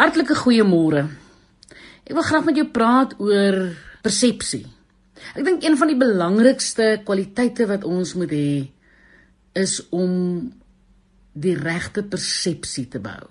[0.00, 1.04] Hartlike goeiemôre.
[2.08, 3.58] Ek wil graag met jou praat oor
[4.02, 4.64] persepsie.
[5.36, 8.54] Ek dink een van die belangrikste kwaliteite wat ons moet hê
[9.58, 10.14] is om
[11.32, 13.28] die regte persepsie te bou.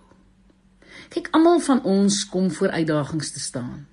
[1.11, 3.87] Kyk, almal van ons kom voor uitdagings te staan.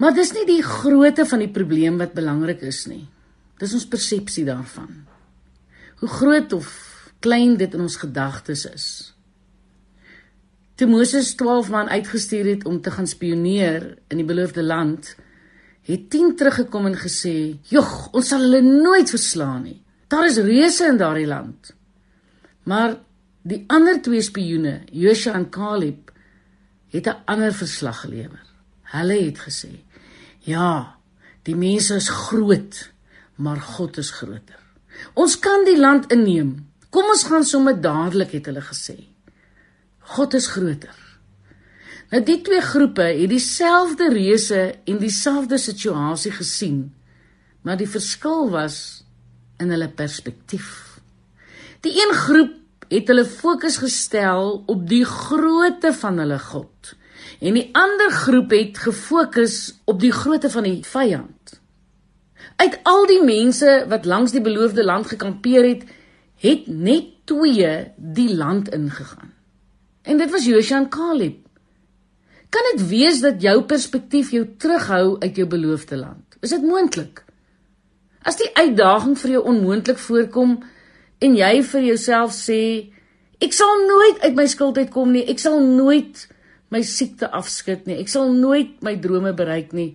[0.00, 3.04] Maar dis nie die grootte van die probleem wat belangrik is nie.
[3.60, 5.04] Dis ons persepsie daarvan.
[6.00, 6.72] Hoe groot of
[7.20, 8.88] klein dit in ons gedagtes is.
[10.78, 15.16] Toe Moses 12 man uitgestuur het om te gaan spioneer in die beloofde land,
[15.82, 19.82] het 10 teruggekom en gesê: "Jog, ons sal hulle nooit verslaan nie.
[20.06, 21.74] Daar is reuse in daardie land."
[22.62, 22.94] Maar
[23.42, 26.12] die ander twee spioene, Joshua en Caleb,
[26.94, 28.46] het 'n ander verslag gelewer.
[28.82, 29.82] Hulle het gesê:
[30.38, 30.96] "Ja,
[31.42, 32.90] die mense is groot,
[33.34, 34.62] maar God is groter.
[35.14, 36.68] Ons kan die land inneem.
[36.90, 39.17] Kom ons gaan sommer dadelik," het hulle gesê.
[40.08, 40.94] God is groter.
[42.08, 46.78] Nou die twee groepe het dieselfde reuse en dieselfde situasie gesien,
[47.62, 48.78] maar die verskil was
[49.60, 50.70] in hulle perspektief.
[51.84, 52.56] Die een groep
[52.88, 56.94] het hulle fokus gestel op die grootte van hulle God
[57.44, 61.58] en die ander groep het gefokus op die grootte van die vyand.
[62.58, 65.84] Uit al die mense wat langs die beloofde land gekampeer het,
[66.42, 69.37] het net twee die land ingegaan.
[70.02, 71.40] En dit was Joshua en Caleb.
[72.48, 76.38] Kan dit wees dat jou perspektief jou terughou uit jou beloofde land?
[76.40, 77.24] Is dit moontlik?
[78.24, 80.56] As die uitdaging vir jou onmoontlik voorkom
[81.24, 82.60] en jy vir jouself sê
[83.42, 86.24] ek sal nooit uit my skuld uitkom nie, ek sal nooit
[86.74, 89.92] my siekte afskud nie, ek sal nooit my drome bereik nie,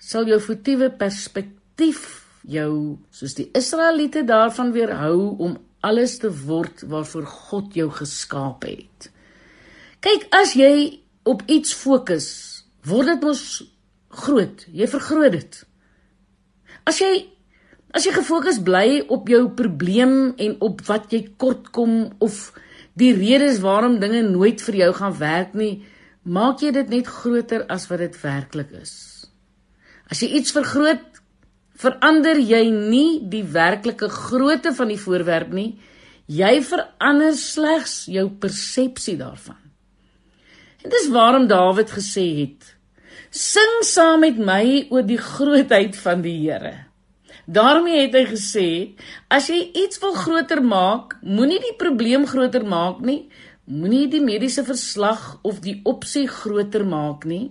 [0.00, 2.06] sal jou voetiewe perspektief
[2.48, 9.10] jou soos die Israeliete daarvan weerhou om alles te word waarvoor God jou geskaap het.
[10.00, 12.28] Kyk, as jy op iets fokus,
[12.88, 13.42] word dit mos
[14.22, 14.64] groot.
[14.72, 15.60] Jy vergroot dit.
[16.88, 17.12] As jy
[17.90, 22.52] as jy gefokus bly op jou probleem en op wat jy kortkom of
[22.94, 25.82] die redes waarom dinge nooit vir jou gaan werk nie,
[26.22, 28.94] maak jy dit net groter as wat dit werklik is.
[30.06, 31.02] As jy iets vergroot,
[31.80, 35.72] verander jy nie die werklike grootte van die voorwerp nie.
[36.30, 39.58] Jy verander slegs jou persepsie daarvan.
[40.82, 42.76] En dis waarom Dawid gesê het:
[43.30, 46.86] Sing saam met my oor die grootheid van die Here.
[47.46, 48.68] daarmee het hy gesê:
[49.28, 53.28] As jy iets wil groter maak, moenie die probleem groter maak nie,
[53.64, 57.50] moenie die mediese verslag of die opsie groter maak nie.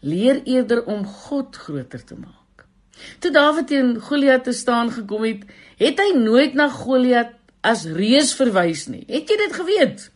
[0.00, 2.66] Leer eerder om God groter te maak.
[3.20, 5.44] Toe Dawid teen Goliat te staan gekom het,
[5.80, 7.32] het hy nooit na Goliat
[7.64, 9.04] as reus verwys nie.
[9.08, 10.10] Het jy dit geweet?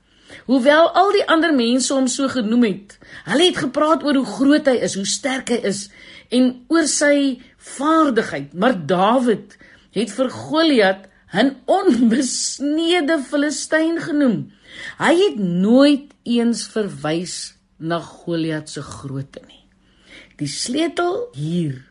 [0.49, 2.97] Hoewel al die ander mense hom so genoem het,
[3.29, 5.87] hulle het gepraat oor hoe groot hy is, hoe sterk hy is
[6.35, 7.39] en oor sy
[7.77, 9.57] vaardigheid, maar Dawid
[9.97, 14.53] het vir Goliat 'n onbesneede Filistyn genoem.
[14.99, 19.65] Hy het nooit eens verwys na Goliat se grootte nie.
[20.37, 21.85] Die sleutel hier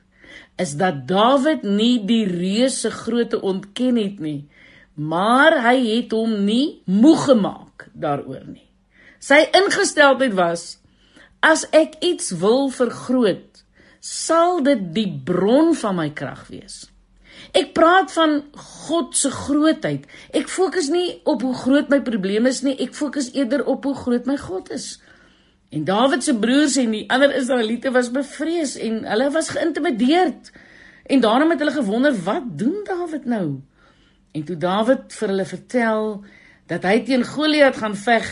[0.58, 4.48] is dat Dawid nie die reus se grootte ontken het nie,
[4.96, 8.68] maar hy het hom nie moeg gemaak daaroor nie.
[9.20, 10.78] Sy ingesteldheid was
[11.46, 13.64] as ek iets wil vergroot,
[14.02, 16.86] sal dit die bron van my krag wees.
[17.58, 18.40] Ek praat van
[18.88, 20.08] God se grootheid.
[20.36, 23.96] Ek fokus nie op hoe groot my probleem is nie, ek fokus eerder op hoe
[23.96, 24.98] groot my God is.
[25.70, 30.52] En Dawid se broers en die ander Israeliete was bevrees en hulle was geïntimideerd.
[31.08, 33.60] En daarom het hulle gewonder, wat doen Dawid nou?
[34.32, 36.08] En toe Dawid vir hulle vertel
[36.68, 38.28] dat hy teen Goliat gaan veg,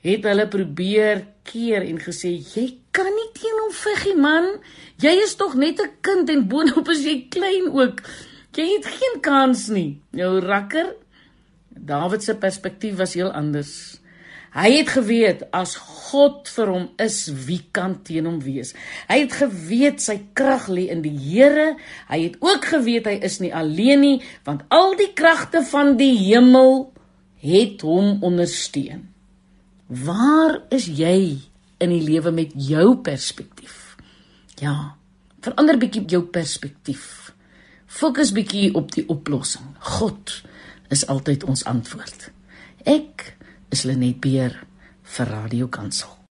[0.00, 2.66] het hulle probeer keer en gesê jy
[2.96, 4.48] kan nie teen hom veg nie man.
[5.00, 8.02] Jy is tog net 'n kind en boonop is jy klein ook.
[8.56, 10.00] Jy het geen kans nie.
[10.12, 10.96] Jou rakker
[11.80, 14.00] Dawid se perspektief was heel anders.
[14.50, 18.74] Hy het geweet as God vir hom is, wie kan teen hom wees?
[19.06, 21.76] Hy het geweet sy krag lê in die Here.
[22.10, 26.16] Hy het ook geweet hy is nie alleen nie, want al die kragte van die
[26.18, 26.90] hemel
[27.40, 29.08] het hom ondersteun.
[29.86, 31.40] Waar is jy
[31.80, 33.96] in die lewe met jou perspektief?
[34.60, 34.94] Ja,
[35.40, 37.32] verander bietjie jou perspektief.
[37.90, 39.72] Fokus bietjie op die oplossing.
[39.98, 40.36] God
[40.92, 42.30] is altyd ons antwoord.
[42.84, 43.32] Ek
[43.74, 44.60] is Lenet Beer
[45.16, 46.19] vir Radio Kansel.